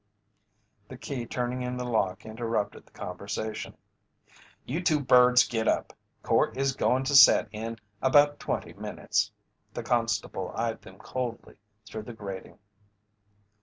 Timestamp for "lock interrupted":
1.85-2.87